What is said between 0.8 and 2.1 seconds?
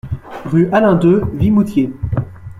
deux, Vimoutiers